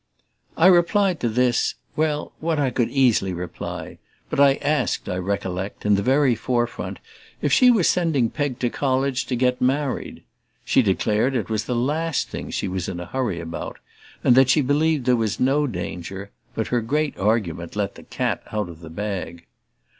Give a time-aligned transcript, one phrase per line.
[0.57, 3.99] I replied to this well, what I could easily reply;
[4.31, 6.97] but I asked, I recollect, in the very forefront,
[7.39, 10.23] if she were sending Peg to college to get married.
[10.65, 13.77] She declared it was the last thing she was in a hurry about,
[14.23, 18.41] and that she believed there was no danger, but her great argument let the cat
[18.51, 19.45] out of the bag.